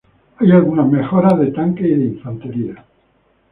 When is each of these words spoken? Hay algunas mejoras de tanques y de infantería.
Hay 0.37 0.49
algunas 0.51 0.89
mejoras 0.89 1.39
de 1.39 1.51
tanques 1.51 1.85
y 1.85 1.91
de 1.93 2.05
infantería. 2.05 2.83